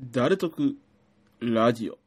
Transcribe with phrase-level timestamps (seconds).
[0.00, 0.76] 誰得
[1.40, 2.03] ラジオ。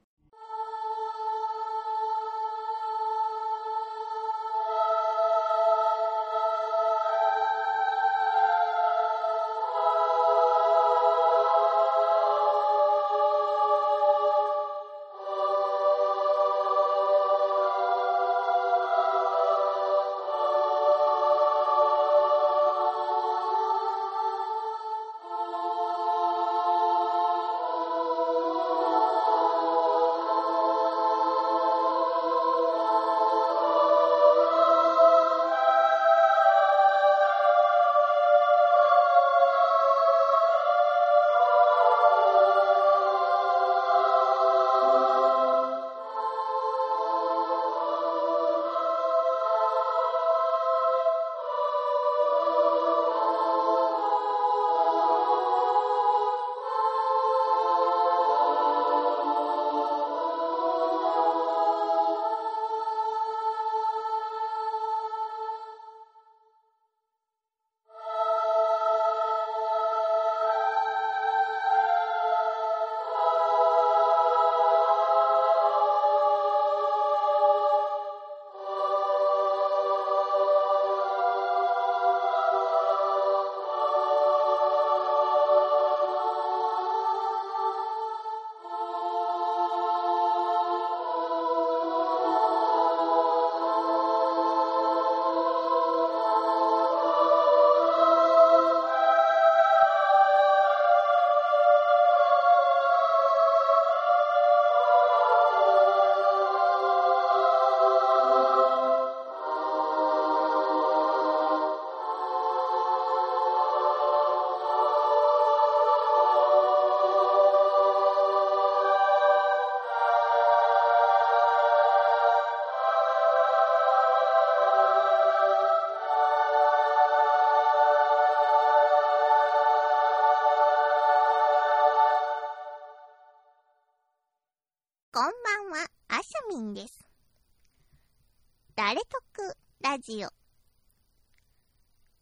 [140.07, 140.29] ジオ。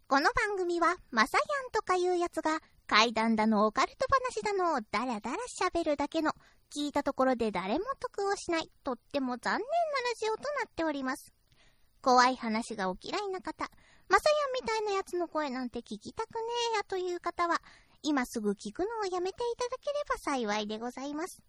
[0.08, 6.32] この番組は、まさやんとかいうやつが、怪談だのオカルト話だのをダラダラ喋るだけの、
[6.74, 9.68] 聞いたところで誰も得をしない、とっても残念なラ
[10.20, 11.32] ジオとなっております。
[12.02, 13.70] 怖い話がお嫌いな方、
[14.10, 16.42] まさやんみたいなやつの声なんて聞きたくね
[16.74, 17.62] えやという方は、
[18.02, 21.44] 今すぐ聞くのをやめていただければ幸いでございます。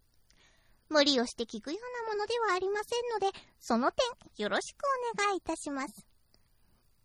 [0.90, 4.06] 無理をして聞くようなものではありませんので、その点
[4.44, 4.82] よろしく
[5.16, 6.15] お願いいたします。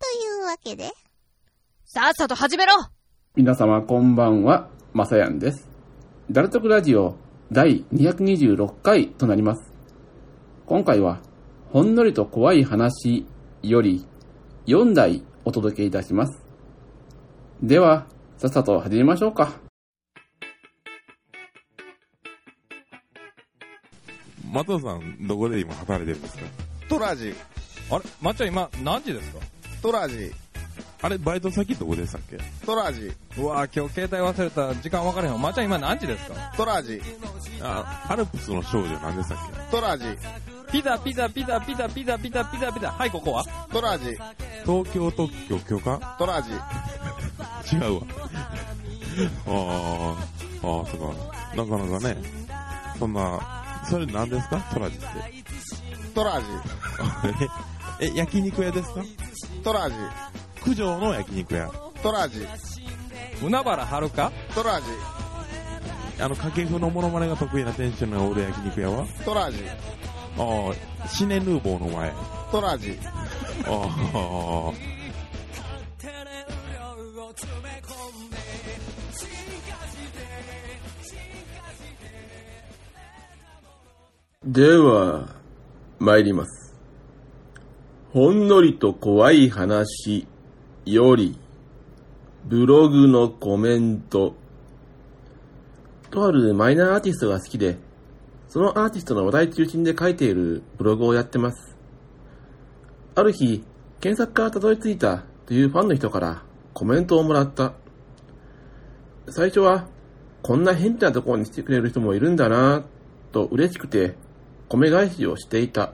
[0.02, 0.90] というわけで、
[1.86, 2.74] さっさと始めろ
[3.36, 5.70] 皆様こんばんは、まさやんです。
[6.32, 7.18] 誰得ラジオ
[7.52, 9.72] 第226回となります。
[10.66, 11.22] 今回は、
[11.72, 13.28] ほんのりと怖い話
[13.62, 14.08] より
[14.66, 16.44] 4題お届けいたします。
[17.62, 18.08] では、
[18.38, 19.54] さっさと始めましょうか。
[24.52, 26.44] 松尾さん、どこで今働いてるんですか？
[26.90, 27.36] トラジ、
[27.92, 28.04] あれ？
[28.20, 29.38] まっちゃん今何時ですか？
[29.82, 30.32] トラジ、
[31.02, 32.38] あれ、バイト先どこでしたっけ？
[32.66, 35.40] トラジ、うわぁ、今日携帯忘れた時間分からへんわ。
[35.40, 36.54] まっちゃん今何時ですか？
[36.56, 37.02] トラジ、
[37.62, 39.38] あ、アルプスの少女何でしたっ
[39.72, 40.06] トラジ、
[40.72, 42.92] ピザピザピザピザピザピザピザピザ。
[42.92, 43.44] はい、ここは？
[43.72, 44.18] トラジ、け
[44.66, 46.16] 東京特許許可？
[46.20, 48.02] トラジ、違うわ。
[49.48, 50.16] あ
[50.64, 51.56] あ、ああ、そうか。
[51.56, 52.18] なかなかね、
[53.00, 54.58] そんな、それ何ですか？
[54.72, 55.06] トラジって。
[56.14, 56.46] トラジ、
[58.06, 59.02] え、え焼肉屋ですか？
[59.64, 59.96] トラジ、
[60.64, 61.72] 九条の焼肉屋。
[62.02, 62.48] トラジ、
[63.44, 64.32] 海原はるか？
[64.56, 64.88] トラジ、
[66.20, 69.06] あの、掛布のモノマネが得意な店主の俺焼肉屋は？
[69.24, 69.64] トラジ、
[70.38, 70.72] あ
[71.04, 72.12] あ、シネヌーボーの前。
[72.52, 72.98] トラジ、
[73.68, 74.74] ああ、
[84.44, 85.28] では、
[86.00, 86.61] 参ります。
[88.14, 90.28] ほんのりと怖い話
[90.84, 91.40] より、
[92.46, 94.36] ブログのコメント。
[96.10, 97.78] とあるマイナーアーティストが好きで、
[98.50, 101.78] そのアーティストの話題中心で書いているブログをやってます。
[103.16, 103.64] ある日、
[104.02, 106.44] 検索からたどり着いたというファンの人から
[106.74, 107.76] コメントをもらった。
[109.30, 109.88] 最初は、
[110.42, 112.84] こんな変なところに来てくれる人もいるんだなぁ
[113.32, 114.16] と嬉しくて、
[114.68, 115.94] 米返しをしていた。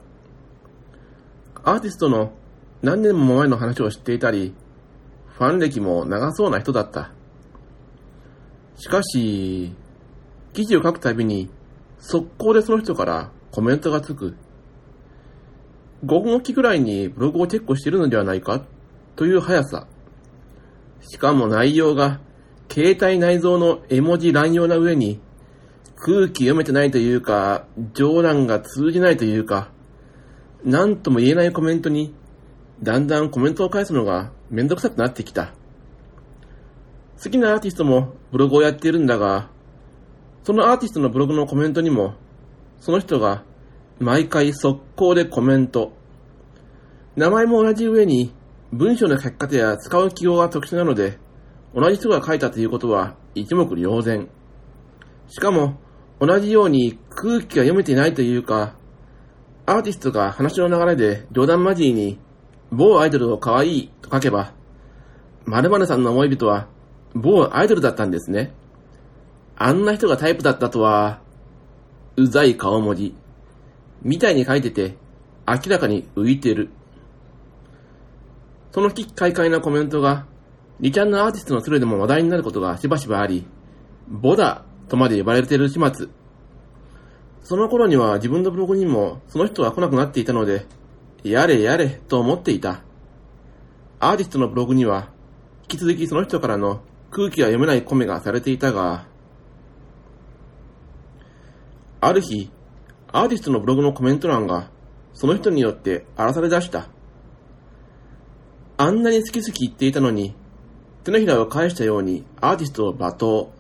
[1.67, 2.31] アーティストの
[2.81, 4.55] 何年も前の話を知っていたり、
[5.37, 7.11] ファン歴も長そうな人だった。
[8.77, 9.75] しかし、
[10.53, 11.49] 記事を書くたびに、
[11.99, 14.37] 速攻でその人からコメントがつく。
[16.05, 18.63] 5分おきくらいにブログをチェックしているのではないか
[19.17, 19.87] という速さ。
[21.01, 22.21] しかも内容が、
[22.71, 25.19] 携帯内蔵の絵文字乱用な上に、
[25.97, 29.69] 空気読めてないというか、冗談が通じないというか、
[30.67, 32.13] なんとも言えないコメントに、
[32.83, 35.53] だんだんコメントを返すのがめんどくさくなってきた。
[37.23, 39.49] 好きなアーティストもブログをやっているんだが、
[40.43, 42.15] そのアーティストのブログのコメントにも、
[42.81, 43.45] その人が
[44.01, 45.93] 毎回速攻でコメント。
[47.15, 48.33] 名前も同じ上に、
[48.73, 51.17] 文章の書き方や使う記号が特殊なので、
[51.73, 54.27] 同じ人が書いたということは一目瞭然。
[55.29, 55.79] しかも、
[56.19, 58.76] 同じように空気が読めていないというか、
[59.67, 62.19] アーティストが話の流れで冗談交じりに、
[62.71, 64.53] 某アイドルを可愛いと書けば、
[65.45, 66.67] 〇〇さんの思い人は
[67.13, 68.53] 某アイドルだったんですね。
[69.57, 71.19] あんな人がタイプだったとは、
[72.15, 73.13] うざい顔文字。
[74.03, 74.95] みたいに書いてて、
[75.45, 76.69] 明らかに浮いてる。
[78.71, 80.27] その危機快快なコメントが、
[80.79, 83.45] リちゃんのアーティストのスレでも話題になることがしばしばあり、
[84.07, 86.16] ボダとまで呼ばれている始末。
[87.47, 90.65] その頃には自分のブログにもその人は来なくなっていたので、
[91.23, 92.81] やれやれと思っていた。
[94.01, 95.13] アーティストのブログには、
[95.61, 99.07] 引き続きその人からの空気が読めないコメがされていたが、
[102.01, 102.51] ある日、
[103.13, 104.69] アーティストのブログのコメント欄が、
[105.13, 106.89] その人によって荒らされ出した。
[108.75, 110.35] あんなに好き好き言っていたのに、
[111.05, 113.53] 手のひらを返したようにアーティストを罵倒。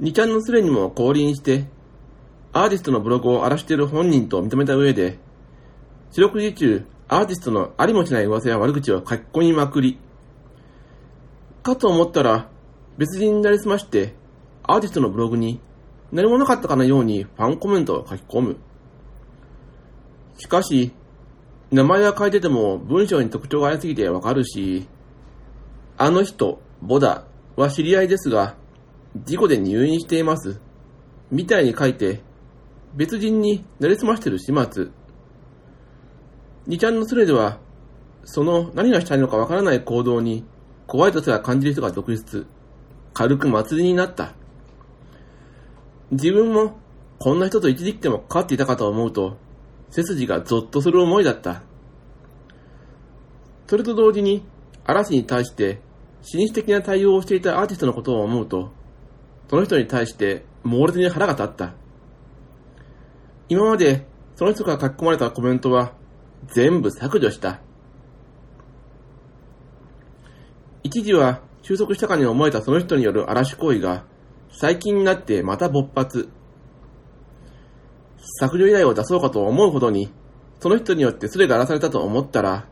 [0.00, 1.77] 2ちゃんのスレにも降臨して、
[2.58, 5.18] アーティストのブログを荒らしている本人と認めた上で、
[6.10, 10.00] 四六時中、アーティストのありもしない噂や悪口を書き込みまくり、
[11.62, 12.48] かと思ったら、
[12.96, 14.14] 別人になりすまして、
[14.64, 15.60] アーティストのブログに
[16.10, 18.56] 何もなかったかのようにファンコメントを書き込む。
[20.36, 20.92] しかし、
[21.70, 24.88] 名前は書いてても文章に特徴がありすぎてわかるし、
[25.96, 27.24] あの人、ボダ
[27.54, 28.56] は知り合いですが、
[29.16, 30.60] 事故で入院しています。
[31.30, 32.26] みたいに書いて、
[32.98, 34.88] 別人になりすましてる始末。
[36.66, 37.60] 2ちゃんのスレでは、
[38.24, 40.44] その何がしたいのかわからない行動に
[40.88, 42.48] 怖いとすら感じる人が続出。
[43.14, 44.32] 軽く祭りになった。
[46.10, 46.76] 自分も
[47.20, 49.36] こんな人と一時期でも関わっていたかと思うと、
[49.90, 51.62] 背筋がゾッとする思いだった。
[53.68, 54.42] それと同時に、
[54.84, 55.80] 嵐に対して
[56.22, 58.72] 紳士的な対応をしていたアーティストのことを思うと、
[59.48, 61.74] その人に対して猛烈に腹が立った。
[63.48, 64.06] 今まで
[64.36, 65.92] その人から書き込まれたコメントは
[66.46, 67.60] 全部削除した。
[70.82, 74.04] 一時は収束したかに思えたその人による嵐行為が
[74.50, 76.30] 最近になってまた勃発。
[78.40, 80.10] 削除依頼を出そうかと思うほどに、
[80.60, 82.66] その人によってスレが荒らされたと思ったら、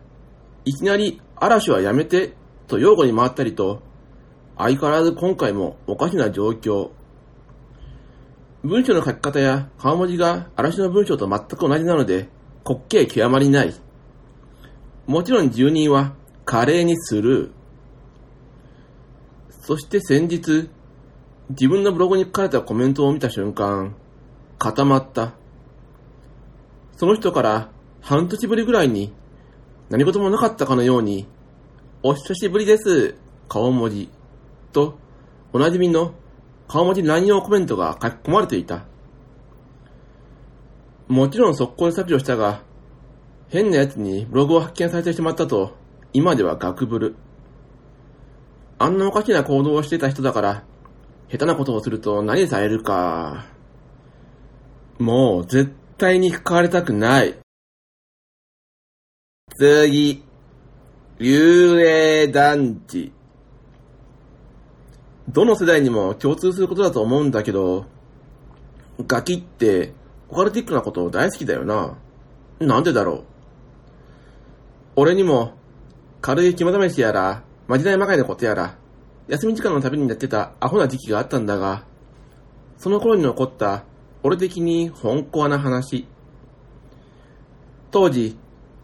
[0.64, 2.34] いきなり嵐はやめて
[2.66, 3.82] と擁護に回ったりと、
[4.58, 6.90] 相変わらず今回もおかしな状況。
[8.66, 12.28] 文章の書き方や顔文字が嵐の文章と全く同じなので、
[12.64, 13.72] 滑稽極まりない。
[15.06, 16.14] もちろん住人は
[16.44, 17.52] 華麗にスルー。
[19.60, 20.68] そして先日、
[21.50, 23.94] 自分のブログに書かれたコメントを見た瞬間、
[24.58, 25.34] 固まった。
[26.96, 29.12] その人から半年ぶりぐらいに
[29.90, 31.28] 何事もなかったかのように、
[32.02, 33.14] お久しぶりです、
[33.48, 34.08] 顔文字、
[34.72, 34.98] と、
[35.52, 36.14] おなじみの
[36.68, 38.84] 顔文字乱用コメントが書き込まれていた？
[41.08, 42.62] もちろん速攻で削除したが、
[43.48, 45.76] 変な奴にブログを発見されてしまったと、
[46.12, 47.14] 今ではガクブル。
[48.78, 50.64] あんなおかしな行動をしてた人だから、
[51.30, 53.46] 下手なことをすると何されるか。
[54.98, 57.36] もう絶対に関わりたくない。
[59.56, 60.24] 次。
[61.18, 63.12] 幽霊団地。
[65.28, 67.86] どの世代にも共通することだと思うんだけど、
[69.06, 69.92] ガキって
[70.28, 71.96] オカルティックなこと大好きだよな。
[72.60, 73.24] なんでだろう。
[74.96, 75.52] 俺にも
[76.20, 78.76] 軽い肝試しやら、まじないまがいのことやら、
[79.28, 81.84] 休み時間のたびにやってたアホな時期があったんだが、
[82.78, 83.84] その頃に起こった
[84.22, 86.06] 俺的に本コな話。
[87.90, 88.36] 当時、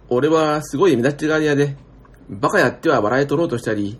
[0.09, 1.77] 俺はすごい目立ちがり屋で、
[2.29, 3.99] バカやっては笑い取ろうとしたり、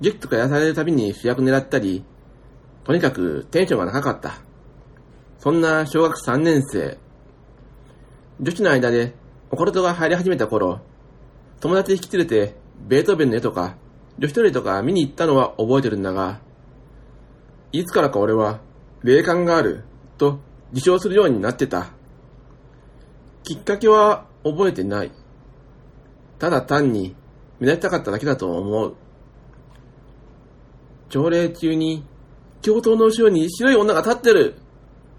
[0.00, 2.04] 劇とかやらされるたびに主役狙ったり、
[2.84, 4.40] とにかくテンションが高かった。
[5.38, 6.98] そんな小学3年生。
[8.40, 9.14] 女子の間で
[9.50, 10.80] オカルトが入り始めた頃、
[11.60, 12.54] 友達引き連れて
[12.88, 13.76] ベートーベンの絵とか、
[14.18, 16.40] 女子トイレとか見に行ったのは覚えてるんだが、
[17.72, 18.60] いつからか俺は
[19.02, 19.84] 霊感がある
[20.18, 20.40] と
[20.72, 21.92] 自称するようになってた。
[23.44, 25.10] きっかけは覚えてない。
[26.38, 27.14] ただ単に
[27.58, 28.94] 目立ちたかっただけだと思う。
[31.10, 32.04] 朝礼中に、
[32.62, 34.54] 教頭の後ろに白い女が立ってる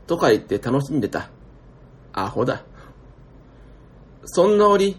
[0.08, 1.30] とか言って楽しんでた。
[2.14, 2.64] アホだ。
[4.24, 4.96] そんな折、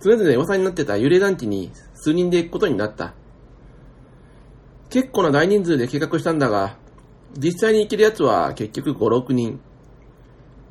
[0.00, 3.14] 常々噂になってた幽霊団地に数人で行くことになった。
[4.88, 6.76] 結構な大人数で計画したんだが、
[7.36, 9.60] 実際に行けるやつは結局5、6人。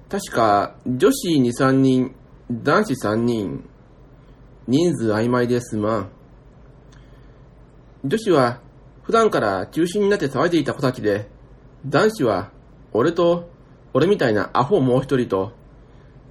[0.09, 2.15] 確か、女子2、3人、
[2.49, 3.69] 男子3人。
[4.67, 6.09] 人数曖昧ですまん。
[8.05, 8.61] 女子は
[9.09, 11.27] 普段から中心になって騒いでいた子たちで、
[11.83, 12.51] 男子は
[12.93, 13.49] 俺と
[13.91, 15.51] 俺みたいなアホもう一人と、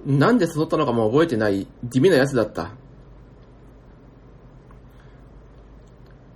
[0.05, 2.71] なんで誘ったのかも覚えてない地味な奴だった。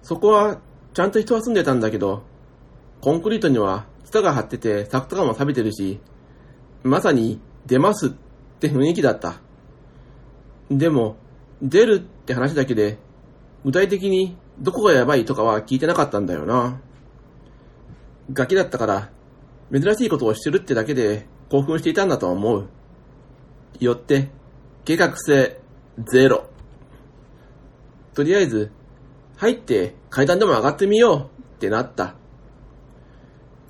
[0.02, 0.60] そこは
[0.94, 2.24] ちゃんと人は住んでたんだけど、
[3.00, 6.02] コンクリートにはツタが張ってて柵とかも錆びてるし、
[6.84, 8.10] まさに出ますっ
[8.60, 9.36] て雰囲気だった。
[10.70, 11.16] でも、
[11.62, 12.98] 出るって話だけで、
[13.64, 16.80] 具体的にどこがやばいとかは聞いてなかったんだよな。
[18.32, 19.10] ガキだったから、
[19.74, 22.70] 珍しいことをしてるってだけで興奮していたんだと思う。
[23.82, 24.30] よって、
[24.86, 25.60] 計画性
[25.98, 26.46] ゼロ。
[28.14, 28.72] とりあえず、
[29.36, 32.16] 入って階段でも上がってみようってなった。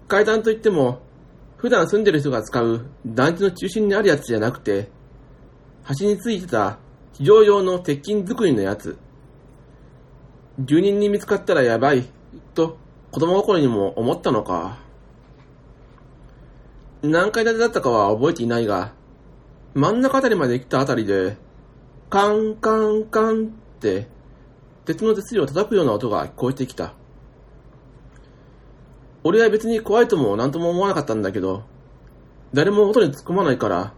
[0.08, 1.02] 階段といっても、
[1.58, 4.92] 普段住んでる人が使う団地の中心にあるやつじゃなくて、
[5.82, 6.78] 端についてた
[7.14, 9.00] 非常用の鉄筋作りのやつ。
[10.60, 12.06] 住人に見つかったらやばい、
[12.54, 12.78] と
[13.12, 14.78] 子供心にも思ったのか。
[17.02, 18.94] 何階建てだったかは覚えていないが、
[19.74, 21.38] 真ん中あたりまで来たあたりで、
[22.12, 24.08] カンカンカンって、
[24.86, 26.94] 鉄の手すりを叩くような音が聞こえてきた。
[29.24, 31.64] 俺は別に怖いとも何とも思わなかったんだけど、
[32.54, 33.94] 誰も音に突っ込まないから、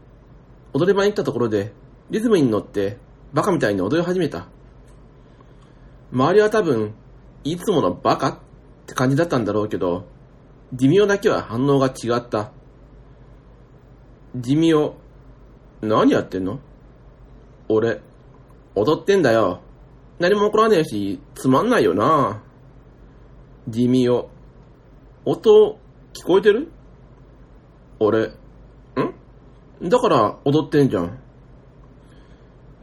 [0.74, 1.74] 踊り場に行ったところで、
[2.10, 2.98] リズムに乗って、
[3.34, 4.48] バカみたいに踊り始めた。
[6.12, 6.94] 周りは多分、
[7.44, 8.38] いつものバカっ
[8.86, 10.06] て感じだったんだろうけど、
[10.74, 12.52] 寿命だけは反応が違った。
[14.36, 14.94] 寿命、
[15.82, 16.60] 何やってんの？
[17.70, 18.02] 俺、
[18.76, 19.62] 踊ってんだよ。
[20.20, 22.42] 何も起こらねえし、つまんないよな。
[23.68, 24.10] 寿命、
[25.26, 25.80] 音、
[26.14, 26.72] 聞こえてる？
[28.00, 29.90] 俺、ん？
[29.90, 31.20] だから踊ってんじゃん。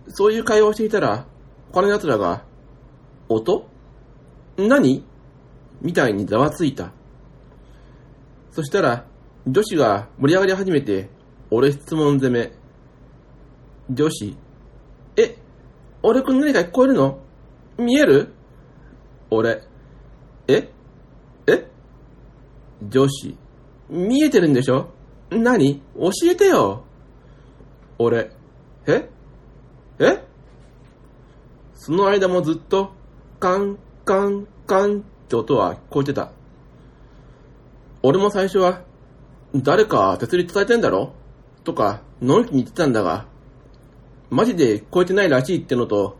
[0.09, 1.26] そういう会話をしていたら、
[1.71, 2.45] 他の奴らが、
[3.33, 3.67] 音？
[4.57, 5.05] 何？
[5.81, 6.93] みたいにざわついた。
[8.51, 9.07] そしたら、
[9.47, 11.09] 女子が盛り上がり始めて、
[11.51, 12.53] 俺質問攻め。
[13.91, 14.37] 女子、
[15.17, 15.37] え、
[16.03, 17.19] 俺くん何か聞こえるの？
[17.79, 18.33] 見える？
[19.31, 19.62] 俺、
[20.47, 20.71] え？
[21.47, 21.67] え？
[22.87, 23.37] 女子、
[23.89, 24.91] 見えてるんでしょ？
[25.31, 25.83] 何？
[25.97, 26.85] 教えてよ。
[27.99, 28.31] 俺、
[28.87, 29.09] え？
[29.99, 30.25] え？
[31.75, 32.93] その間もずっと、
[33.42, 36.30] カン、カン、カンって音は聞こえてた。
[38.00, 38.84] 俺も最初は、
[39.52, 41.12] 誰か手すり伝えてんだろ？
[41.64, 43.26] とか、のんきに言ってたんだが、
[44.30, 46.16] マジで聞こえてないらしいってのと、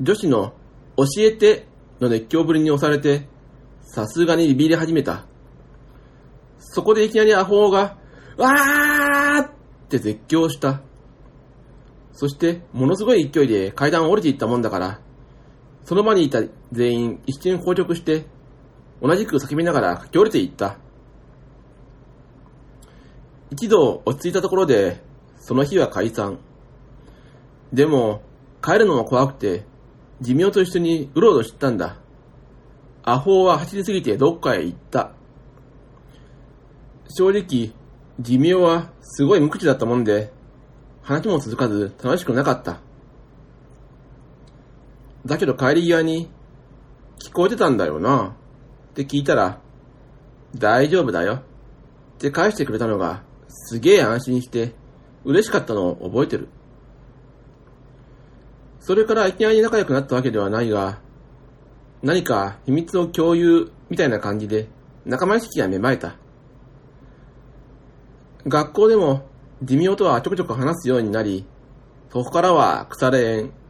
[0.00, 0.52] 女子の
[0.96, 1.66] 教えて
[1.98, 3.26] の熱狂ぶりに押されて、
[3.82, 5.26] さすがにビビり始めた。
[6.60, 7.98] そこでいきなりアホが、
[8.36, 9.50] わーっ
[9.88, 10.80] て絶叫した。
[12.12, 15.00] そして、ものすごい勢いで階段を降りていったもんだから、
[15.86, 18.26] その場にいた全員一瞬硬直して、
[19.00, 20.78] 同じく叫びながら駆け降りていった。
[23.52, 25.00] 一度落ち着いたところで、
[25.38, 26.38] その日は解散。
[27.72, 28.20] でも、
[28.60, 29.64] 帰るのも怖くて、
[30.20, 31.98] 寿命と一緒にうろうろしてたんだ。
[33.04, 35.12] アホは走りすぎてどっかへ行った。
[37.08, 37.72] 正直、
[38.18, 40.32] 寿命はすごい無口だったもんで、
[41.02, 42.80] 話も続かず楽しくなかった。
[45.26, 46.30] だけど帰り際に、
[47.18, 48.36] 聞こえてたんだよな
[48.90, 49.60] って聞いたら、
[50.54, 51.42] 大丈夫だよっ
[52.18, 54.74] て返してくれたのが、すげえ安心して、
[55.24, 56.48] 嬉しかったのを覚えてる。
[58.80, 61.00] それからいきなり仲良くなったわけではないが、
[62.02, 64.68] 何か秘密を共有みたいな感じで
[65.04, 66.16] 仲間意識が芽生えた。
[68.46, 69.28] 学校でも
[69.62, 71.44] 寿命とはちょくちょく話すようになり、
[72.12, 73.65] そこからは腐れ縁。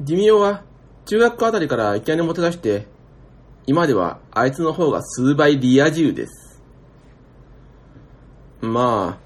[0.00, 0.64] 寿命は
[1.04, 2.86] 中学校あたりからいきなりもて出して、
[3.66, 6.62] 今ではあいつの方が数倍リア充です。
[8.60, 9.22] まあ、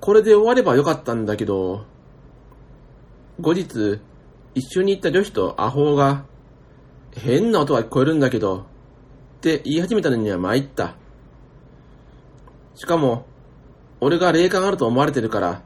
[0.00, 1.84] これで終わればよかったんだけど、
[3.40, 4.00] 後日、
[4.54, 6.24] 一緒に行った女子とアホが、
[7.12, 10.94] 変な音が聞こえるんだけど、って言い始めたのには参った。
[12.74, 13.26] しかも、
[14.00, 15.62] 俺が霊感あると思われてるから、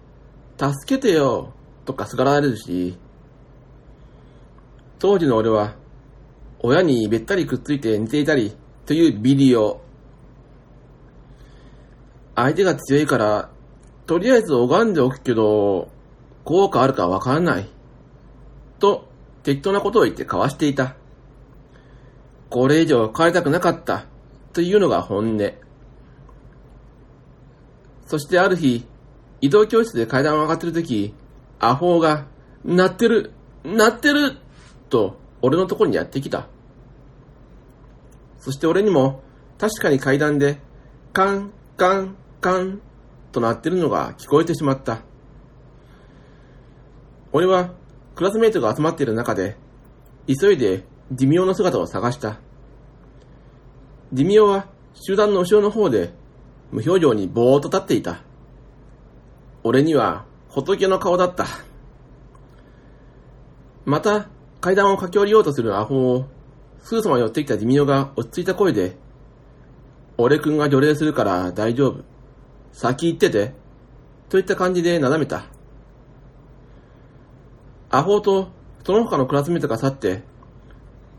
[0.57, 1.53] 助けてよ
[1.85, 2.97] とかすがられるし、
[5.05, 5.75] 当時の俺は、
[6.61, 8.57] 親にべったりくっついて寝ていたり
[8.87, 9.83] というビデオ。
[12.35, 13.51] 相手が強いから、
[14.07, 15.91] とりあえず拝んでおくけど、
[16.45, 17.69] 効果あるかわからない。
[18.79, 19.07] と、
[19.43, 20.97] 適当なことを言って交わしていた。
[22.49, 24.07] これ以上変えたくなかった。
[24.55, 25.53] というのが本音。
[28.07, 28.87] そしてある日、
[29.43, 31.13] 移動教室で階段を上がってるとき、
[31.59, 32.25] アホが、
[32.65, 33.33] 鳴ってる
[33.65, 34.37] 鳴ってる
[34.95, 36.47] と、俺のところにやってきた。
[38.39, 39.23] そして俺にも、
[39.59, 40.61] 確かに階段で、
[41.13, 42.81] カン、カン、カン、
[43.33, 45.01] と鳴ってるのが聞こえてしまった。
[47.33, 47.73] 俺は、
[48.15, 49.57] クラスメイトが集まっている中で、
[50.29, 52.39] 急いで、ディミオの姿を探した。
[54.13, 56.13] ディミオは、集団の後ろの方で、
[56.71, 58.23] 無表情にぼーっと立っていた。
[59.65, 61.47] 俺には、仏の顔だった。
[63.85, 64.29] また、
[64.64, 66.25] 階段を駆け下りようとするアホを、
[66.80, 68.97] すぐさま寄ってきたディミオが落ち着いた声で、
[70.16, 72.02] 俺くんが除霊するから大丈夫。
[72.73, 73.52] 先行ってて。
[74.30, 75.44] といった感じでなだめた。
[77.90, 78.52] アホと
[78.87, 80.23] その他のクラスメイトが去って、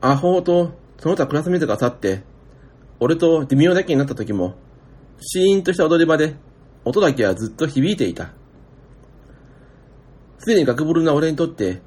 [0.01, 2.23] アホとその他クラスメイトが去って、
[2.99, 4.55] 俺とディミオだけになった時も、
[5.21, 6.35] シーンとした踊り場で、
[6.83, 8.31] 音だけはずっと響いていた。
[10.39, 11.83] すでに学ブルな俺にとって、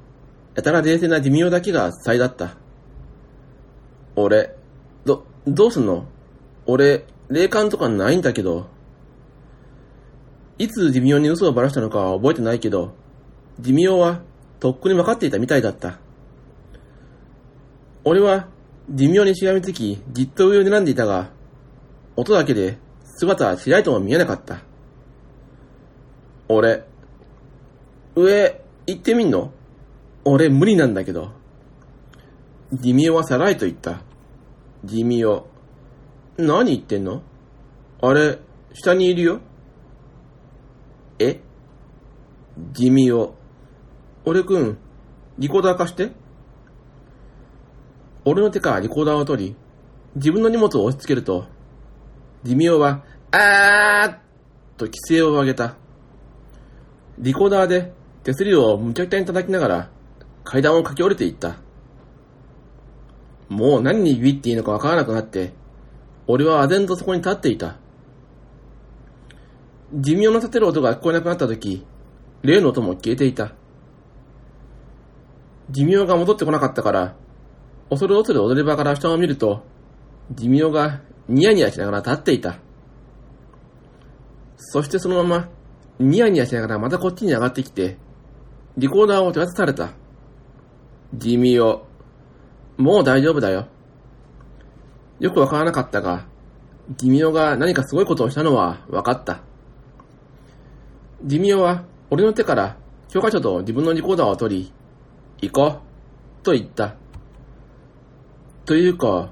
[0.55, 2.55] やたら冷静なディミオだけが最だった。
[4.15, 4.55] 俺、
[5.05, 6.05] ど、どうすんの？
[6.65, 8.67] 俺、霊感とかないんだけど。
[10.57, 12.93] いつディミオに嘘をばらしたのかは覚えてないけど、
[13.59, 14.21] ディミオは
[14.59, 15.99] とっくに分かっていたみたいだった。
[18.03, 18.49] 俺は、
[18.89, 21.29] ディミオにしがみつき、じっと上を睨んでいたが、
[22.17, 24.61] 音だけで姿はちらりとも見えなかった。
[26.49, 26.83] 俺、
[28.15, 29.53] 上、行ってみんの？
[30.25, 31.31] 俺無理なんだけど。
[32.71, 34.01] ディミオはさらいと言った。
[34.83, 35.47] ディミオ。
[36.37, 37.23] 何言ってんの？
[38.01, 38.39] あれ、
[38.73, 39.39] 下にいるよ。
[41.17, 41.39] え？
[42.57, 43.35] ディミオ。
[44.25, 44.77] 俺くん、
[45.37, 46.11] リコーダー貸して。
[48.25, 49.55] 俺の手からリコーダーを取り、
[50.15, 51.45] 自分の荷物を押し付けると、
[52.43, 54.19] ディミオは、あーっ
[54.77, 55.75] と規制を上げた。
[57.17, 59.89] リコーダーで手すりをむちゃくちゃに叩きながら
[60.49, 61.57] 階段を駆け下りていった。
[63.49, 65.53] もう何にビビっていいのかわからなくなって、
[66.25, 67.77] 俺は唖然とそこに立っていた。
[69.93, 71.85] 寿命の立てる音が聞こえなくなった時、
[72.41, 73.53] 例の音も消えていた。
[75.69, 77.15] 寿命が戻ってこなかったから、
[77.91, 79.61] 恐る恐る踊り場から下を見ると、
[80.31, 82.57] 寿命がニヤニヤしながら立っていた。
[84.57, 85.49] そしてそのまま、
[85.99, 87.99] ニヤニヤしながらまたこっちに上がってきて、
[88.77, 89.98] リコーダーを手渡された。
[91.13, 91.87] 地味を、
[92.77, 93.67] もう大丈夫だよ。
[95.19, 96.25] よくわからなかったが、
[96.89, 99.41] ディミオが何かすごいことをしたのは分かった。
[101.21, 102.77] ディミオは俺の手から
[103.09, 104.73] 教科書と自分のリコーダーを取り、
[105.41, 106.95] 行こう、と言った。
[108.65, 109.31] というか、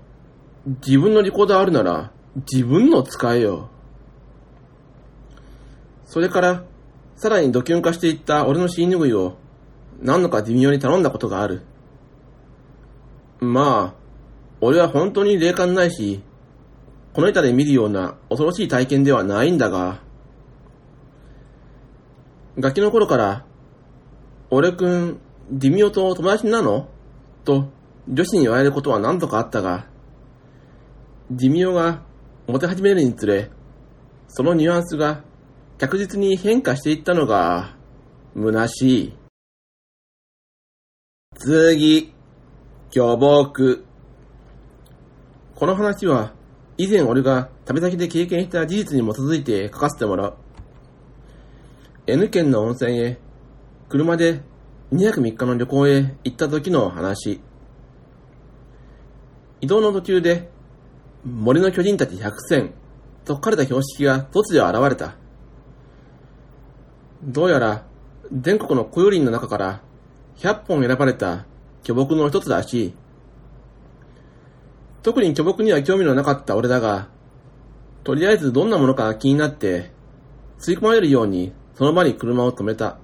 [0.85, 2.11] 自分のリコーダーあるなら
[2.51, 3.69] 自分の使えよ。
[6.05, 6.63] それから、
[7.15, 9.37] さらにドキュン化していった俺の死に拭いを
[10.01, 11.61] 何度かディミオに頼んだことがある。
[13.39, 13.99] まあ、
[14.61, 16.21] 俺は本当に霊感ないし、
[17.13, 20.01] この板で見るような恐ろしい体験ではないんだが、
[22.59, 23.45] ガキの頃から、
[24.49, 25.19] 俺くん、
[25.51, 26.89] ディミオと友達なの？
[27.43, 27.69] と、
[28.07, 29.85] 女子に言われることは何度かあったが、
[31.29, 32.01] ディミオが
[32.47, 33.51] モテ始めるにつれ、
[34.27, 35.23] そのニュアンスが
[35.77, 37.75] 着実に変化していったのが、
[38.35, 39.13] 虚しい。
[41.39, 42.11] 次、
[42.89, 43.85] 巨木。
[45.53, 46.33] この話は、
[46.77, 50.37] 以前俺が旅先で経験した事実に基づいて書かせてもらう。
[52.07, 53.19] N 県の温泉へ、
[53.87, 54.41] 車で
[54.91, 57.39] 2泊3日の旅行へ行った時の話。
[59.61, 60.49] 移動の途中で、
[61.23, 62.73] 森の巨人たち100選
[63.25, 65.15] と書かれた標識が突如現れた。
[67.23, 67.85] どうやら、
[68.33, 69.83] 全国の古有林の中から
[70.37, 71.45] 100本選ばれた
[71.83, 72.93] 巨木の一つらしい。
[75.03, 77.09] 特に巨木には興味のなかった俺だが、
[78.03, 79.91] とりあえずどんなものか気になって、
[80.59, 82.97] 吸い込まれるようにその場に車を止めた。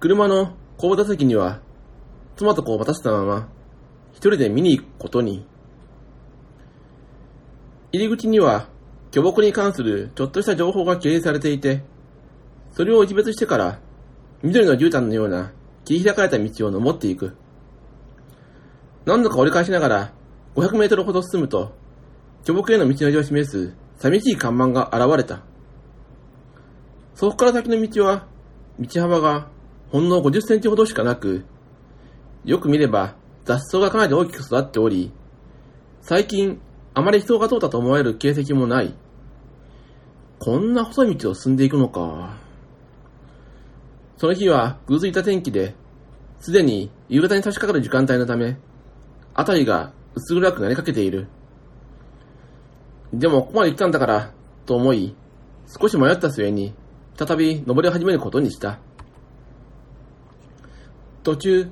[0.00, 1.60] 車の後部座席には、
[2.36, 3.48] 妻と子を渡したまま、
[4.12, 5.46] 一人で見に行くことに。
[7.92, 8.68] 入り口には、
[9.10, 11.82] 巨木に関するちょっとした情報が掲示されていて、
[12.72, 13.78] それを一別してから、
[14.44, 15.52] 緑の絨毯のような
[15.86, 17.34] 切り開かれた道を登っていく。
[19.06, 20.12] 何度か折り返しながら、
[20.54, 21.72] 500メートルほど進むと、
[22.44, 25.40] 巨木への道のりを示す寂しい看板が現れた。
[27.14, 28.26] そこから先の道は、
[28.78, 29.48] 道幅が
[29.90, 31.46] ほんの50センチほどしかなく、
[32.44, 33.14] よく見れば
[33.46, 35.10] 雑草がかなり大きく育っており、
[36.02, 36.60] 最近
[36.92, 38.94] あまり人が通ったと思われる形跡もない。
[40.38, 42.43] こんな細い道を進んでいくのか。
[44.16, 45.74] その日はぐずいた天気で、
[46.40, 48.58] すでに夕方に差し掛かる時間帯のため、
[49.34, 51.26] あたりが薄暗くなりかけている。
[53.12, 54.30] でもここまで来たんだから、
[54.66, 55.14] と思い、
[55.80, 56.74] 少し迷った末に、
[57.16, 58.78] 再び登り始めることにした。
[61.22, 61.68] 途中、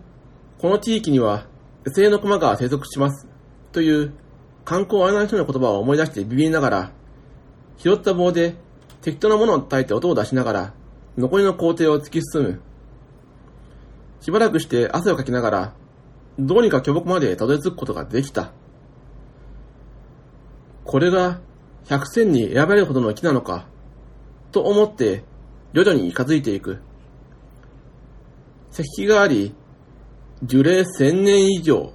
[0.59, 1.47] この地域には
[1.85, 3.27] 野、生の駒が生息します。
[3.73, 4.13] という、
[4.65, 6.93] 観光案内所の言葉を思い出してビビりながら、
[7.77, 8.55] 拾った棒で
[9.01, 10.75] 適当なものを叩いて音を出しながら、
[11.17, 12.61] 残りの工程を突き進む。
[14.21, 15.75] しばらくして汗をかきながら、
[16.39, 18.53] どうにか巨木までたどり着くことができた。
[20.85, 21.41] これが
[21.87, 23.67] 百選に選ばれるほどの木なのか、
[24.53, 25.25] と思って
[25.75, 26.81] 徐々に近づいていく。
[28.73, 29.55] 石碑があり、
[30.43, 31.93] 樹齢千年以上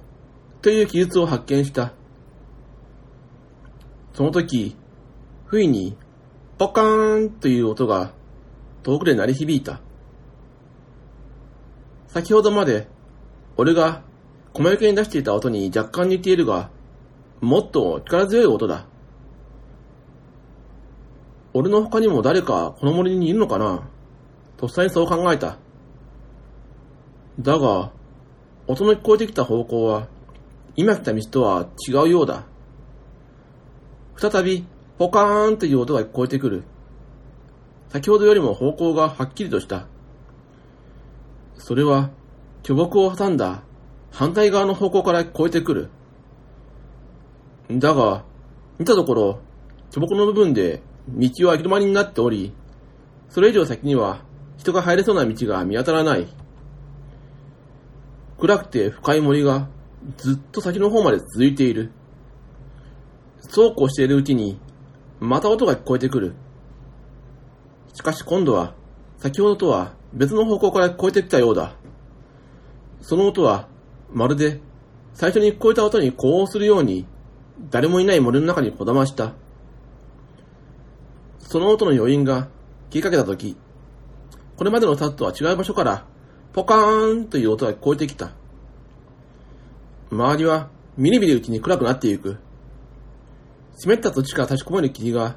[0.62, 1.92] という記述を発見した。
[4.12, 4.76] その時、
[5.46, 5.96] 不意に
[6.56, 8.12] ポカーンという音が
[8.82, 9.80] 遠くで鳴り響いた。
[12.06, 12.88] 先ほどまで
[13.56, 14.02] 俺が
[14.54, 16.70] 細よけに出していた音に若干似ているが、
[17.40, 18.86] もっと力強い音だ。
[21.54, 23.88] 俺の他にも誰かこの森にいるのかな？
[24.56, 25.58] とっさにそう考えた。
[27.40, 27.92] だが、
[28.66, 30.08] 音の聞こえてきた方向は、
[30.76, 32.44] 今来た道とは違うようだ。
[34.16, 34.66] 再び、
[34.98, 36.64] ポカーンという音が聞こえてくる。
[37.90, 39.86] 先ほどよりも方向がはっきりとした。
[41.56, 42.10] それは、
[42.62, 43.62] 巨木を挟んだ
[44.10, 45.88] 反対側の方向から聞こえてくる。
[47.70, 48.24] だが、
[48.78, 49.40] 見たところ、
[49.90, 52.52] 巨木の部分で道は行き止まりになっており、
[53.28, 54.22] それ以上先には
[54.56, 56.26] 人が入れそうな道が見当たらない。
[58.38, 59.68] 暗くて深い森が
[60.16, 61.90] ずっと先の方まで続いている。
[63.40, 64.58] そうこうしているうちに、
[65.20, 66.34] また音が聞こえてくる。
[67.98, 68.74] しかし今度は、
[69.16, 71.74] 先ほどとは別の方向から聞こえてきたようだ。
[73.00, 73.66] その音は、
[74.12, 74.60] まるで、
[75.14, 77.06] 最初に聞こえた音に呼応するように、
[77.70, 79.32] 誰もいない森の中にこだました。
[81.40, 82.46] その音の余韻が
[82.92, 83.56] 消えかけたとき、
[84.56, 86.06] これまでのタツとは違う場所から、
[86.52, 88.30] ポカーンという音が聞こえてきた。
[90.12, 92.36] 周りは、みりみりうちに暗くなっていく。
[93.76, 95.34] 湿った土地から立ち込める霧が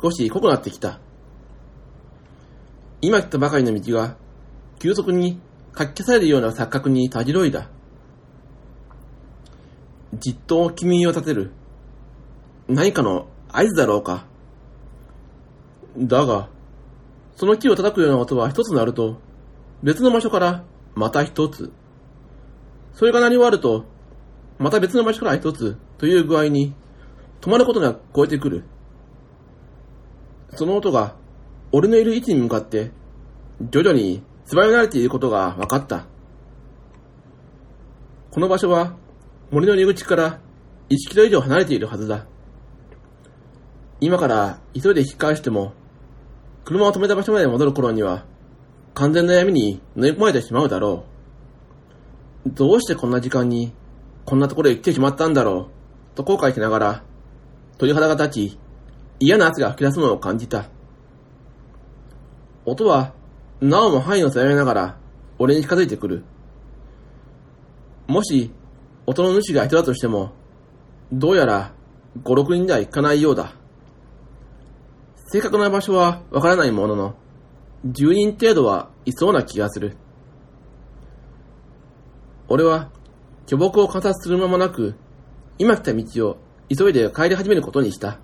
[0.00, 1.00] 少し濃くなってきた。
[3.06, 4.16] 今来たばかりの道が、
[4.78, 5.38] 急速に
[5.74, 7.68] かき消されるような錯覚にたじろいだ。
[10.14, 11.50] じっと君を立てる。
[12.66, 14.24] 何かの合図だろうか。
[15.98, 16.48] だが、
[17.36, 19.18] その木を叩くような音は一つ鳴ると、
[19.82, 20.64] 別の場所から
[20.94, 21.72] また一つ。
[22.94, 23.84] それが鳴り終わると、
[24.58, 26.72] また別の場所から一つという具合に、
[27.42, 28.64] 止まることなく聞こえてくる。
[30.54, 31.16] その音が、
[31.76, 32.92] 俺のいる位置に向かって、
[33.60, 36.06] 徐々に素早められていることが分かった。
[38.30, 38.94] この場所は、
[39.50, 40.40] 森の入り口から
[40.88, 42.26] 1キロ以上離れているはずだ。
[44.00, 45.72] 今から急いで引き返しても、
[46.64, 48.24] 車を止めた場所まで戻る頃には、
[48.94, 51.06] 完全な闇に乗り込まれてしまうだろ
[52.46, 52.50] う。
[52.50, 53.72] どうしてこんな時間に、
[54.26, 55.70] こんなところへ来てしまったんだろ
[56.12, 57.02] う、と後悔しながら、
[57.78, 58.58] 鳥肌が立ち、
[59.18, 60.66] 嫌な圧が吹き出すのを感じた。
[62.66, 63.12] 音は、
[63.60, 64.98] なおも範囲を狭めながら、
[65.38, 66.24] 俺に近づいてくる。
[68.06, 68.52] もし、
[69.06, 70.32] 音の主が人だとしても、
[71.12, 71.74] どうやら、
[72.22, 73.54] 5、6人では行かないようだ。
[75.26, 77.14] 正確な場所はわからないものの、
[77.86, 79.96] 10人程度はいそうな気がする。
[82.48, 82.90] 俺は、
[83.46, 84.94] 巨木を観察する間もなく、
[85.58, 86.36] 今来た道を
[86.74, 88.18] 急いで帰り始めることにした。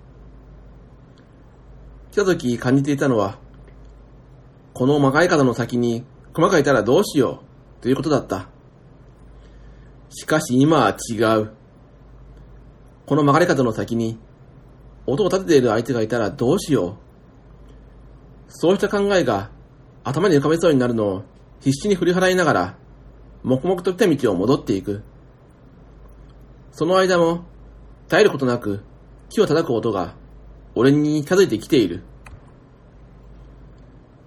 [2.11, 3.37] 来た時感じていたのは、
[4.81, 7.43] この曲がり方の先に熊がいたらどうしよ
[7.79, 8.49] うということだった。
[10.09, 11.51] しかし今は違う。
[13.05, 14.17] この曲がり方の先に
[15.05, 16.97] 音を立てている相手がいたらどうしよ
[18.47, 18.51] う。
[18.51, 19.51] そうした考えが
[20.03, 21.23] 頭に浮かべそうになるのを
[21.59, 22.77] 必死に振り払いながら、
[23.43, 25.03] 黙々と来た道を戻っていく。
[26.71, 27.43] その間も、
[28.07, 28.81] 絶えることなく
[29.29, 30.15] 木を叩く音が
[30.73, 32.01] 俺に近づいてきている。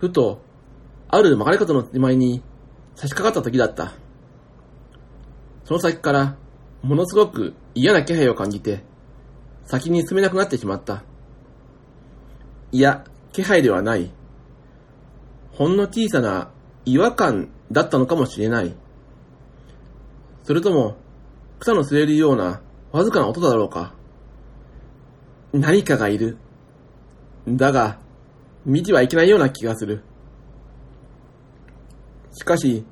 [0.04, 0.42] ふと、
[1.08, 2.42] ある曲がり角の手前に
[2.94, 3.94] 差し掛かった時だった。
[5.64, 6.36] その先から、
[6.82, 8.84] ものすごく嫌な気配を感じて、
[9.64, 11.04] 先に進めなくなってしまった。
[12.70, 14.10] いや、気配ではない。
[15.52, 16.50] ほんの小さな
[16.84, 18.74] 違和感だったのかもしれない。
[20.42, 20.96] それとも、
[21.60, 22.60] 草の吸えるような
[22.92, 23.94] わずかな音だろうか。
[25.54, 26.36] 何かがいる。
[27.48, 28.03] だが、
[28.64, 30.02] 見てはいけないような気がする。
[32.32, 32.84] しかし、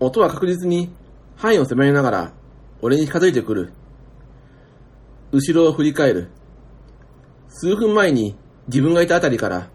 [0.00, 0.92] 音は確実に
[1.36, 2.32] 範囲を狭めながら
[2.80, 3.72] 俺に近づいてくる。
[5.32, 6.28] 後ろを振り返る。
[7.48, 8.36] 数分前に
[8.68, 9.68] 自分がいたあたりから、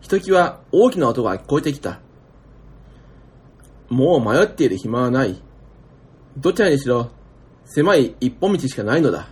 [0.00, 2.00] ひときわ大きな音が聞こえてきた。
[3.88, 5.40] もう迷っている暇はない。
[6.36, 7.10] どちらにしろ、
[7.64, 9.28] 狭い一本道しかないのだ。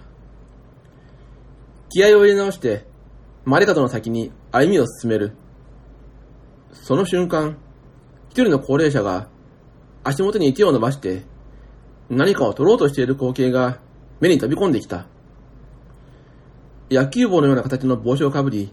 [1.88, 2.86] 気合を入れ直して、
[3.44, 5.32] マレカトの先に歩みを進める。
[6.72, 7.56] その瞬間、
[8.28, 9.28] 一人の高齢者が
[10.04, 11.22] 足元に手を伸ばして
[12.10, 13.80] 何かを取ろうとしている光景が
[14.20, 15.06] 目に飛び込んできた。
[16.90, 18.72] 野球帽のような形の帽子をかぶり、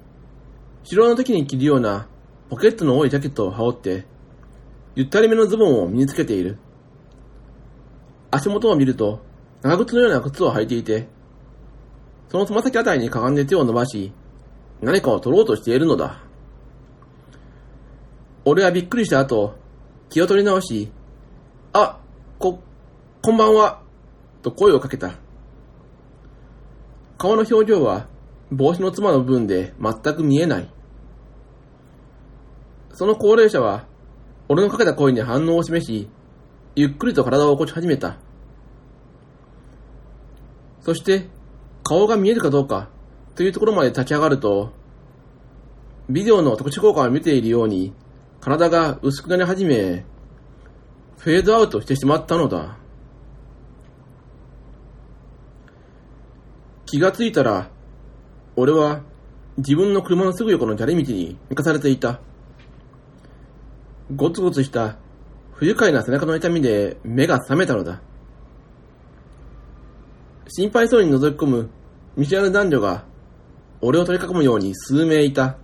[0.84, 2.08] 城の時に着るような
[2.50, 4.06] ポケットの多いジャケットを羽織って、
[4.96, 6.58] ゆったりめのズボンを身につけている。
[8.32, 9.22] 足元を見ると、
[9.62, 11.08] 長靴のような靴を履いていて、
[12.30, 14.12] そのつま先あたりにかがんで手を伸ばし、
[14.82, 16.22] 何かを取ろうとしているのだ。
[18.46, 19.56] 俺はびっくりした後、
[20.10, 20.92] 気を取り直し、
[21.74, 22.00] あ、
[22.40, 22.62] こ、
[23.22, 23.82] こんばんは、
[24.42, 25.16] と声をかけた。
[27.18, 28.08] 顔の表情は
[28.52, 30.72] 帽子のつまの部分で全く見えない。
[32.94, 33.86] その高齢者は、
[34.48, 36.10] 俺のかけた声に反応を示し、
[36.76, 38.18] ゆっくりと体を起こし始めた。
[40.82, 41.28] そして、
[41.84, 42.90] 顔が見えるかどうか
[43.38, 44.72] というところまで立ち上がると、
[46.10, 47.94] ビデオの特殊効果を見ているように、
[48.42, 50.04] 体が薄くなり始め、
[51.20, 52.80] フェードアウトしてしまったのだ。
[56.88, 57.70] 気がついたら、
[58.56, 59.04] 俺は
[59.58, 62.20] 自分の車のすぐ横の砂利道に抜かされていた。
[64.16, 64.98] ゴツゴツした
[65.54, 68.02] 不愉快な背中の痛みで目が覚めたのだ。
[70.48, 71.70] 心配そうに覗き込む
[72.16, 73.06] 見知らぬ男女が
[73.82, 75.58] 俺を取り囲むように数名いた。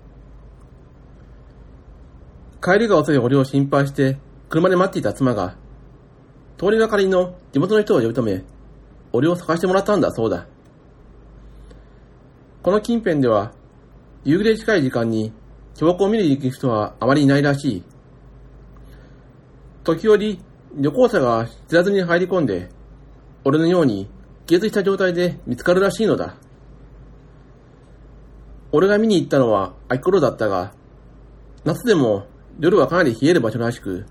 [2.62, 4.18] 帰りが遅い俺を心配して
[4.50, 5.56] 車で待っていた妻が
[6.58, 8.44] 通りがかりの地元の人を呼び止め
[9.12, 10.48] 俺を探してもらったんだそうだ。
[12.64, 13.52] この近辺では、
[14.24, 15.32] 夕暮れ近い時間に
[15.76, 17.84] 標高を見に行く人はあまりいないらしい。
[19.84, 20.40] 時折、
[20.76, 22.70] 旅行者が知らずに入り込んで、
[23.44, 24.10] 俺のように
[24.48, 26.36] 気絶した状態で見つかるらしいのだ。
[28.76, 30.74] 俺が見に行ったのは秋頃だったが、
[31.64, 32.26] 夏でも
[32.60, 34.08] 夜はかなり冷える場所らしく、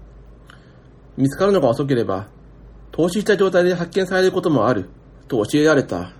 [1.16, 2.28] 見つかるのが遅ければ、
[2.92, 4.88] 凍死した状態で発見されることもある、
[5.26, 6.12] と教えられた。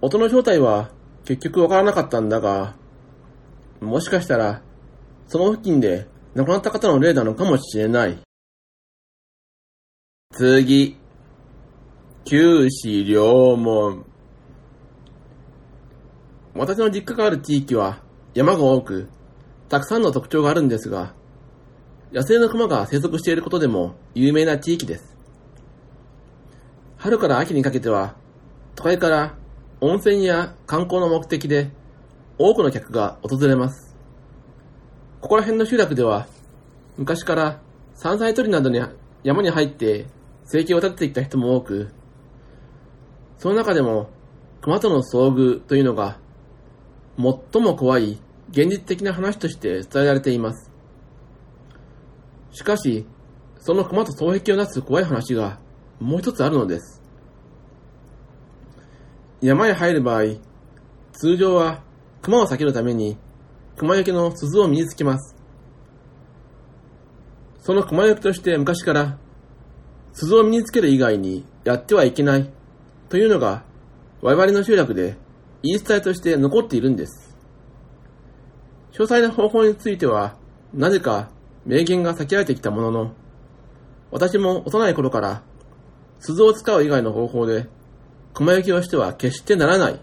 [0.00, 0.90] 音の正体は
[1.24, 2.74] 結局わからなかったんだが、
[3.80, 4.60] もしかしたら、
[5.28, 8.18] その付近で亡くなった方の霊なのかもしれない。
[10.32, 10.96] 次、
[12.24, 14.13] 九死両門。
[16.54, 18.00] 私の実家がある地域は
[18.32, 19.08] 山が多く、
[19.68, 21.14] たくさんの特徴があるんですが、
[22.12, 25.16] 野生の熊が生息していることでも有名な地域です。
[26.96, 28.14] 春から秋にかけては、
[28.76, 29.36] 都会から
[29.80, 31.72] 温泉や観光の目的で
[32.38, 33.96] 多くの客が訪れます。
[35.20, 36.26] ここら辺の集落では
[36.98, 37.60] 昔から
[37.94, 38.80] 山菜採りなどに
[39.22, 40.06] 山に入って
[40.44, 41.90] 生計を立ててきた人も多く、
[43.38, 44.08] その中でも
[44.60, 46.18] 熊との遭遇というのが
[47.16, 48.18] 最も怖い
[48.50, 50.70] 現実的な話として伝えられています。
[52.52, 53.06] しかし、
[53.58, 55.58] その熊と双璧をなす怖い話が
[56.00, 57.02] もう一つあるのです。
[59.40, 60.22] 山へ入る場合、
[61.12, 61.82] 通常は
[62.22, 63.16] 熊を避けるために
[63.76, 65.34] 熊よけの鈴を身につけます。
[67.60, 69.18] その熊よけとして昔から
[70.12, 72.50] 鈴を身につける以外にやってはいけない
[73.08, 73.64] というのが
[74.22, 75.16] 我々の集落で
[75.66, 77.34] 言い伝えとして残っているんです。
[78.92, 80.36] 詳細な方法については
[80.74, 81.30] なぜか
[81.64, 83.12] 名言が避けられてきたものの、
[84.10, 85.42] 私も幼い頃から
[86.20, 87.66] 鈴を使う以外の方法で
[88.34, 90.00] 熊焼きをしては決してならない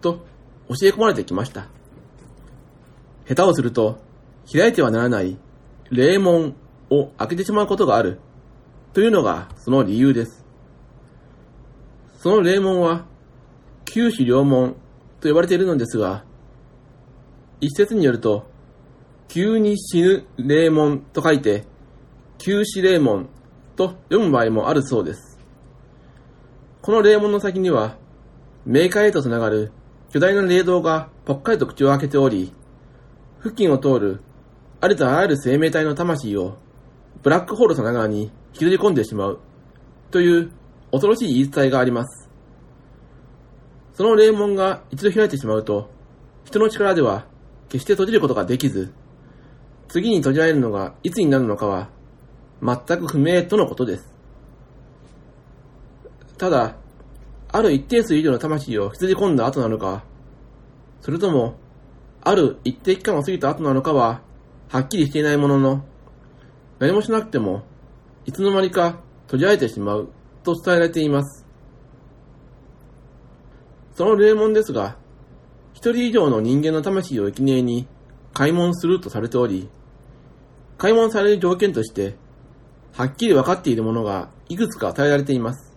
[0.00, 0.24] と
[0.68, 1.68] 教え込まれてきました。
[3.28, 4.00] 下手をすると
[4.50, 5.36] 開いてはならない
[5.90, 6.56] 霊門
[6.88, 8.18] を開けてしまうことがある
[8.94, 10.42] というのがその理由です。
[12.16, 13.04] その霊門は
[13.84, 14.76] 九死両門
[15.22, 16.24] と呼ばれているのですが、
[17.60, 18.50] 一説によると、
[19.28, 21.64] 急に死ぬ霊門と書いて、
[22.38, 23.28] 急死霊門
[23.76, 25.38] と読む場合もあるそうです。
[26.82, 27.96] この霊門の先には、
[28.66, 29.70] 冥界へとつながる
[30.12, 32.52] 巨大な霊道がぽっかりと口を開けており、
[33.40, 34.20] 付近を通る
[34.80, 36.58] ありとあらゆる生命体の魂を
[37.22, 39.40] ブラックホールさながらに引きずり込んでしまう
[40.10, 40.50] という
[40.90, 42.31] 恐ろしい言い伝えがあります。
[43.94, 45.90] その霊門が一度開いてしまうと、
[46.44, 47.26] 人の力では
[47.68, 48.92] 決して閉じることができず、
[49.88, 51.90] 次に閉じられるのがいつになるのかは
[52.62, 54.12] 全く不明とのことです。
[56.38, 56.76] ただ、
[57.48, 60.04] ある一定数以上の魂を引き込んだ後なのか、
[61.02, 61.56] それとも、
[62.22, 64.22] ある一定期間を過ぎた後なのかは、
[64.68, 65.84] はっきりしていないものの、
[66.78, 67.62] 何もしなくても、
[68.24, 70.08] いつの間にか閉じられてしまう
[70.42, 71.41] と伝えられています。
[73.94, 74.96] その霊門ですが、
[75.74, 77.86] 一人以上の人間の魂を生贄に
[78.32, 79.68] 開門するとされており、
[80.78, 82.16] 開門される条件として、
[82.94, 85.76] はっきり分かっているものがいくつか与えられています。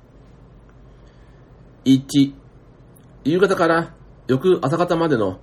[1.86, 2.34] 1、
[3.25, 3.93] 夕方から
[4.28, 5.39] 翌朝方までの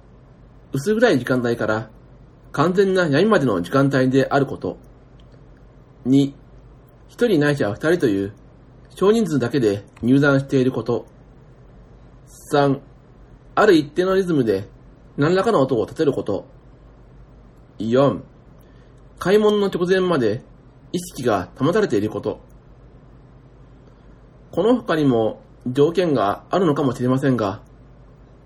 [0.72, 1.90] 薄暗い時間帯から
[2.52, 4.78] 完全な闇までの時間帯であること。
[6.06, 6.32] 2、
[7.08, 8.32] 一人ないしは二人という
[8.94, 11.06] 少人数だけで入山していること。
[12.52, 12.80] 3、
[13.54, 14.68] ある一定のリズムで
[15.16, 16.46] 何らかの音を立てること。
[17.78, 18.20] 4、
[19.18, 20.42] 開門の直前まで
[20.92, 22.40] 意識が保たれていること。
[24.50, 27.60] この他にも条件があるのかもしれませんが、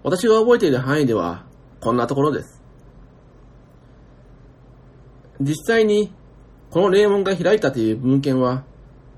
[0.02, 1.44] 私が覚えている範囲では
[1.80, 2.62] こんなところです。
[5.40, 6.12] 実際に
[6.70, 8.64] この霊門が開いたという文献は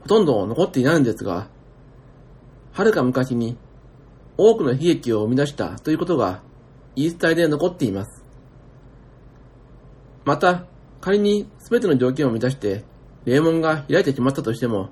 [0.01, 1.49] ほとんど残っていないんですが、
[2.73, 3.57] はるか昔に
[4.39, 6.43] 多くの悲劇を生み出したということが
[6.95, 8.25] 言い伝えで残っています。
[10.25, 10.67] また、
[11.01, 12.85] 仮に全ての条件を満たして
[13.25, 14.91] 霊門が開いてしまったとしても、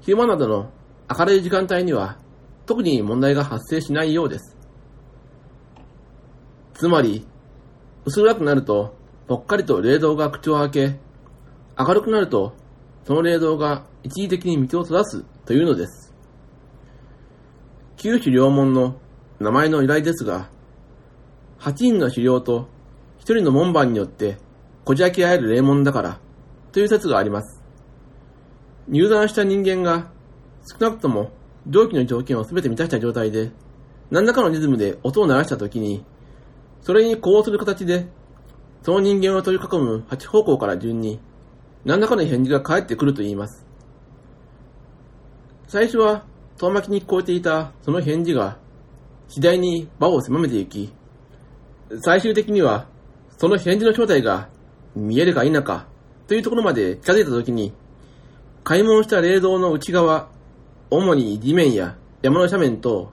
[0.00, 0.70] 昼間などの
[1.14, 2.18] 明るい時間帯には
[2.64, 4.56] 特に問題が発生しないようです。
[6.74, 7.26] つまり、
[8.06, 11.00] 薄暗くなるとぽっかりと霊道が口を開け、
[11.78, 12.54] 明るくなると
[13.04, 16.05] その霊道が一時的に道を閉ざすというのです。
[17.96, 18.96] 九種両門の
[19.40, 20.50] 名前の由来ですが、
[21.60, 22.68] 8人の狩猟と
[23.20, 24.36] 1人の門番によって
[24.84, 26.20] こじ開け合える霊門だから
[26.72, 27.62] という説があります。
[28.88, 30.10] 入山した人間が
[30.70, 31.32] 少なくとも
[31.66, 33.50] 上記の条件を全て満たした状態で
[34.10, 36.04] 何らかのリズムで音を鳴らしたときに
[36.82, 38.06] それに呼応する形で
[38.82, 41.18] その人間を取り囲む8方向から順に
[41.84, 43.66] 何らかの返事が返ってくると言います。
[45.66, 46.24] 最初は
[46.58, 48.58] 遠巻きに聞こえていたその返事が
[49.28, 50.92] 次第に場を狭めていき、
[52.02, 52.86] 最終的には
[53.36, 54.48] その返事の正体が
[54.94, 55.86] 見えるか否か
[56.26, 57.72] というところまで近づいたときに、
[58.64, 60.30] 開門した霊道の内側、
[60.90, 63.12] 主に地面や山の斜面等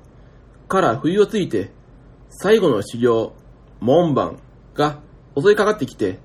[0.68, 1.72] から不意をついて、
[2.30, 3.34] 最後の修行、
[3.80, 4.40] 門番
[4.74, 5.00] が
[5.38, 6.20] 襲いかかってきて、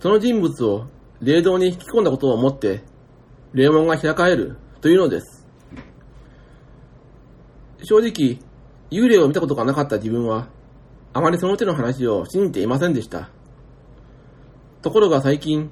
[0.00, 0.86] その人物を
[1.20, 2.82] 霊道に引き込んだことをもって、
[3.52, 5.43] 霊門が開かれるというのです。
[7.84, 8.38] 正直、
[8.90, 10.48] 幽霊を見たことがなかった自分は、
[11.12, 13.30] あまりその手の話を信じていませんでした。
[14.82, 15.70] ところが最近、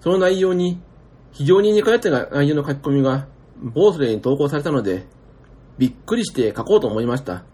[0.00, 0.80] その内容に
[1.32, 3.26] 非常に似通った内容の書き込みが
[3.62, 5.06] ボースレーに投稿されたので、
[5.78, 7.44] びっくりして書こうと思いました。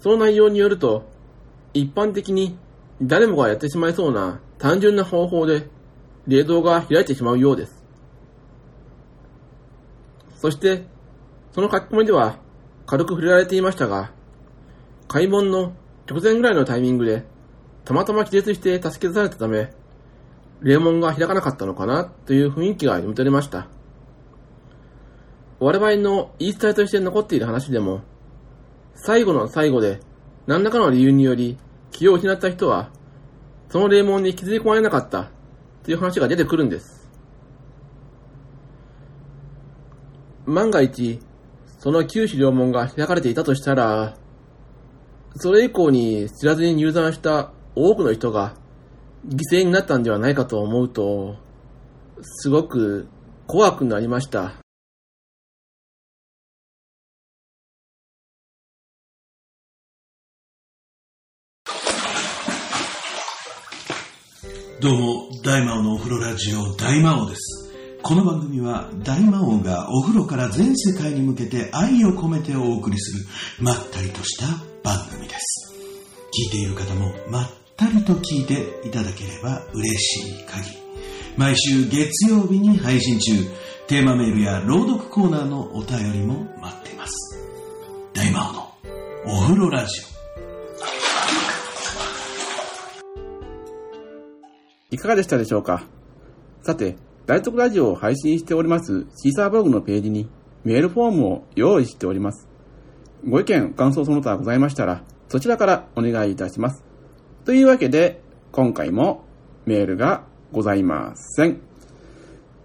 [0.00, 1.04] その内容によると、
[1.74, 2.58] 一般的に
[3.00, 5.68] 誰もがやってしまいそうな単純な方法で
[6.26, 7.84] 霊道が開いてしまうようです。
[10.36, 10.86] そして、
[11.52, 12.38] その書き込みでは
[12.86, 14.12] 軽く触れられていましたが、
[15.08, 15.74] 開門の
[16.08, 17.24] 直前ぐらいのタイミングで、
[17.84, 19.72] たまたま気絶して助け出されたため、
[20.62, 23.68] 霊門が開かなかったのかなという雰囲気が読み取れました。
[25.58, 28.00] 我々の言い伝えとして残っている話でも、
[28.94, 30.00] 最後の最後で
[30.46, 31.58] 何らかの理由により
[31.90, 32.90] 気を失った人は、
[33.68, 35.30] その霊門に気づき込まれなかった
[35.82, 37.10] という話が出てくるんです。
[40.46, 41.20] 万が一、
[41.82, 44.16] その九種両門が開かれていたとしたら、
[45.34, 48.54] それ以降に知らずに入山した多くの人が
[49.26, 51.34] 犠牲になったんではないかと思うと、
[52.22, 53.08] すごく
[53.48, 54.52] 怖くなりました。
[64.80, 67.61] どうも、大魔王のお風呂ラジオ、大魔王です。
[68.02, 73.24] この番組は大魔王がお風呂から全世界に向けて愛を込めてお送りする
[73.60, 74.46] まったりとした
[74.82, 75.72] 番組です。
[76.36, 80.76] 聞いている方もまったりと聞いていただければ嬉しい限り。
[81.36, 83.32] 毎週月曜日に配信中、
[83.86, 87.38] テーマメールや朗読コーナーのお便りも待っています。
[88.14, 90.00] 大魔王のお風呂ラジ
[94.90, 94.94] オ。
[94.94, 95.84] いかがでしたでしょうか?
[96.62, 96.96] さて、
[97.26, 100.28] 大徳ラジオを配信しておりますシーサーブログのページに
[100.64, 102.48] メールフォームを用意しております。
[103.28, 106.84] ご意見、感想その他ございましたら、そちらからお願いいたします。
[107.44, 108.20] というわけで、
[108.52, 109.24] 今回も
[109.66, 111.60] メールがございません。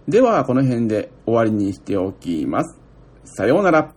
[0.08, 2.80] では、この辺で終わりにしておきます。
[3.26, 3.97] さようなら。